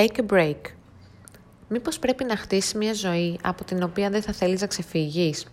[0.00, 0.56] Take a break.
[1.68, 5.46] Μήπως πρέπει να χτίσει μια ζωή από την οποία δεν θα θέλεις να ξεφύγεις;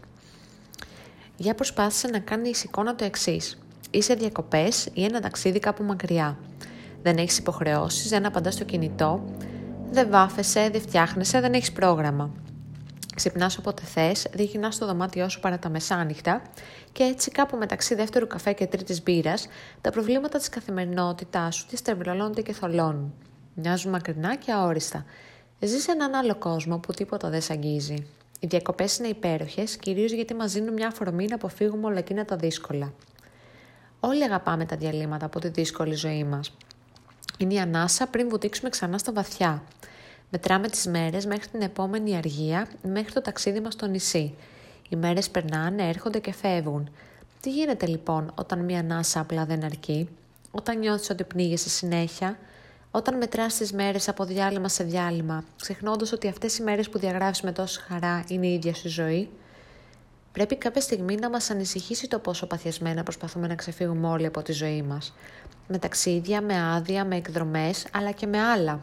[1.38, 3.58] Για προσπάθησε να κάνει εικόνα το εξής.
[3.92, 6.38] Είσαι διακοπές ή ένα ταξίδι κάπου μακριά.
[7.02, 9.24] Δεν έχεις υποχρεώσεις, δεν απαντάς στο κινητό,
[9.92, 12.32] δεν βάφεσαι, δεν φτιάχνεσαι, δεν έχεις πρόγραμμα.
[13.16, 16.42] Ξυπνάς όποτε θες, διακινάς το δωμάτιό σου παρά τα μεσάνυχτα
[16.92, 19.48] και έτσι κάπου μεταξύ δεύτερου καφέ και τρίτης μπύρας,
[19.82, 23.14] τα προβλήματα της καθημερινότητάς σου τη στρεβλώνονται και θολώνουν.
[23.60, 25.06] Μοιάζουν μακρινά και αόριστα.
[25.60, 28.08] Ζει σε έναν άλλο κόσμο που τίποτα δεν σ' αγγίζει.
[28.40, 32.36] Οι διακοπές είναι υπέροχες, κυρίως γιατί μας δίνουν μια αφορμή να αποφύγουμε όλα εκείνα τα
[32.36, 32.94] δύσκολα.
[34.00, 36.58] Όλοι αγαπάμε τα διαλύματα από τη δύσκολη ζωή μας.
[37.38, 39.64] Είναι η ανάσα πριν βουτήξουμε ξανά στα βαθιά.
[40.30, 44.36] Μετράμε τις μέρες μέχρι την επόμενη αργία, μέχρι το ταξίδι μας στο νησί.
[44.90, 46.90] Οι μέρες περνάνε, έρχονται και φεύγουν.
[47.42, 50.10] Τι γίνεται λοιπόν όταν μια ανάσα απλά δεν αρκεί,
[50.52, 52.38] όταν νιώθεις ότι πνίγεσαι συνέχεια,
[52.92, 57.42] όταν μετράς τις μέρες από διάλειμμα σε διάλειμμα, ξεχνώντας ότι αυτές οι μέρες που διαγράφεις
[57.42, 59.30] με τόση χαρά είναι η ίδια σου ζωή,
[60.32, 64.52] πρέπει κάποια στιγμή να μας ανησυχήσει το πόσο παθιασμένα προσπαθούμε να ξεφύγουμε όλοι από τη
[64.52, 65.14] ζωή μας.
[65.68, 68.82] Με ταξίδια, με άδεια, με εκδρομές, αλλά και με άλλα.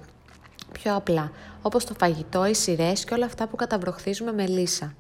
[0.73, 4.95] Πιο απλά, όπως το φαγητό, οι σειρές και όλα αυτά που καταβροχθίζουμε με λύσα.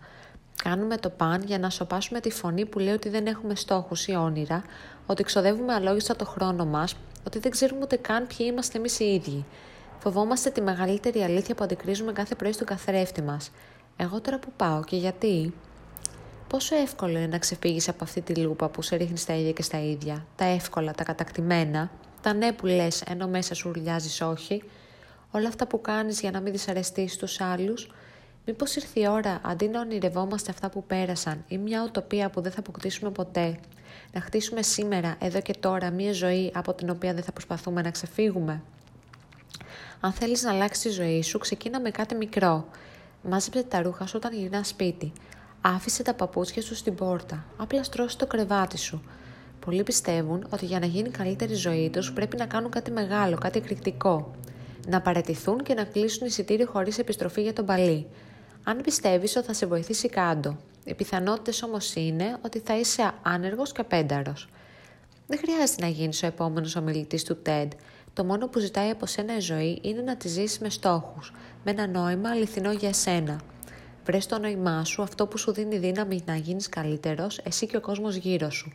[0.65, 4.15] Κάνουμε το παν για να σοπάσουμε τη φωνή που λέει ότι δεν έχουμε στόχους ή
[4.15, 4.65] όνειρα,
[5.07, 9.05] ότι ξοδεύουμε αλόγιστα το χρόνο μας, ότι δεν ξέρουμε ούτε καν ποιοι είμαστε εμείς οι
[9.05, 9.45] ίδιοι.
[9.98, 13.51] Φοβόμαστε τη μεγαλύτερη αλήθεια που αντικρίζουμε κάθε πρωί στον καθρέφτη μας.
[13.97, 15.55] Εγώ τώρα που πάω και γιατί...
[16.48, 19.62] Πόσο εύκολο είναι να ξεφύγεις από αυτή τη λούπα που σε ρίχνει στα ίδια και
[19.62, 21.91] στα ίδια, τα εύκολα, τα κατακτημένα,
[22.23, 24.62] τα ναι που λες ενώ μέσα σου ουρλιάζεις όχι,
[25.31, 27.89] όλα αυτά που κάνεις για να μην δυσαρεστείς τους άλλους,
[28.47, 32.53] Μήπως ήρθε η ώρα, αντί να ονειρευόμαστε αυτά που πέρασαν ή μια οτοπία που δεν
[32.53, 33.59] θα αποκτήσουμε ποτέ,
[34.12, 37.91] να χτίσουμε σήμερα, εδώ και τώρα, μια ζωή από την οποία δεν θα προσπαθούμε να
[37.91, 38.62] ξεφύγουμε;
[40.01, 42.69] Αν θέλεις να αλλάξεις τη ζωή σου, ξεκίνα με κάτι μικρό.
[43.23, 45.12] Μάζεψε τα ρούχα σου όταν γυρνά σπίτι.
[45.61, 47.45] Άφησε τα παπούτσια σου στην πόρτα.
[47.56, 49.02] Απλά στρώσει το κρεβάτι σου.
[49.64, 53.36] Πολλοί πιστεύουν ότι για να γίνει καλύτερη η ζωή τους πρέπει να κάνουν κάτι μεγάλο,
[53.36, 54.30] κάτι εκρηκτικό.
[54.89, 58.07] Να παρετηθούν και να κλείσουν εισιτήριο χωρίς επιστροφή για τον παλί.
[58.64, 60.57] Αν πιστεύεις ότι θα σε βοηθήσει κάτω.
[60.85, 64.48] Οι πιθανότητες όμως είναι ότι θα είσαι άνεργος και απένταρος.
[65.27, 67.69] Δεν χρειάζεται να γίνεις ο επόμενος ομιλητής του TED.
[68.13, 71.33] Το μόνο που ζητάει από σένα η ζωή είναι να τη ζήσεις με στόχους,
[71.64, 73.41] με ένα νόημα αληθινό για εσένα.
[74.05, 77.81] Βρες το νόημά σου, αυτό που σου δίνει δύναμη να γίνεις καλύτερος, εσύ και ο
[77.81, 78.73] κόσμος γύρω σου.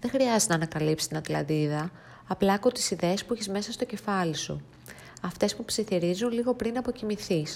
[0.00, 1.90] Δεν χρειάζεται να ανακαλύψεις την Ατλαντίδα,
[2.26, 4.62] απλά άκου τις ιδέες που έχεις μέσα στο κεφάλι σου.
[5.22, 7.46] Αυτές που ψιθυρίζουν λίγο πριν αποκοιμηθεί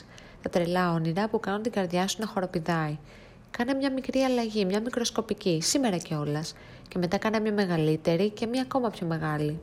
[0.43, 2.99] τα τρελά όνειρα που κάνουν την καρδιά σου να χοροπηδάει.
[3.51, 6.55] Κάνε μια μικρή αλλαγή, μια μικροσκοπική, σήμερα κιόλας,
[6.89, 9.61] και μετά κάνε μια μεγαλύτερη και μια ακόμα πιο μεγάλη.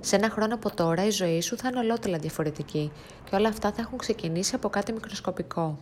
[0.00, 2.92] Σε ένα χρόνο από τώρα η ζωή σου θα είναι ολότελα διαφορετική
[3.30, 5.78] και όλα αυτά θα έχουν ξεκινήσει από κάτι μικροσκοπικό.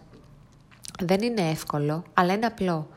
[1.00, 2.89] Δεν είναι εύκολο, αλλά είναι απλό.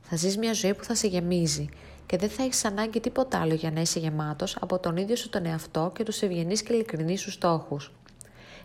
[0.00, 1.68] Θα ζεις μια ζωή που θα σε γεμίζει
[2.06, 5.30] και δεν θα έχεις ανάγκη τίποτα άλλο για να είσαι γεμάτος από τον ίδιο σου
[5.30, 7.92] τον εαυτό και τους ευγενείς και ειλικρινείς σου στόχους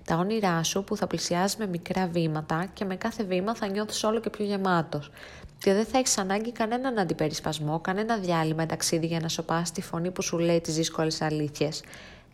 [0.06, 4.04] τα όνειρά σου που θα πλησιάζεις με μικρά βήματα και με κάθε βήμα θα νιώθεις
[4.04, 5.12] όλο και πιο γεμάτος.
[5.58, 10.12] Και δεν θα έχεις ανάγκη κανέναν αντιπερισπασμό, κανένα διάλειμμα ταξίδι για να σοπάσει τη φωνή
[10.12, 11.84] που σου λέει τις δύσκολες αλήθειες.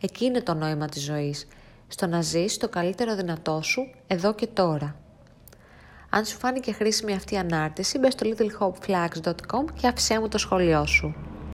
[0.02, 1.48] Εκεί είναι το νόημα της ζωής.
[1.88, 4.96] Στο να ζεις το καλύτερο δυνατό σου εδώ και τώρα.
[6.10, 10.86] Αν σου φάνηκε χρήσιμη αυτή η ανάρτηση, μπες στο littlehopeflags.com και άφησέ μου το σχόλιο
[10.86, 11.31] σου.